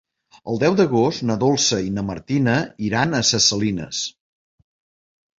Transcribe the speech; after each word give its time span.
El 0.51 0.59
deu 0.61 0.75
d'agost 0.77 1.25
na 1.31 1.35
Dolça 1.43 1.79
i 1.87 1.91
na 1.97 2.03
Martina 2.07 2.55
iran 2.87 3.13
a 3.13 3.19
Ses 3.27 3.51
Salines. 3.53 4.01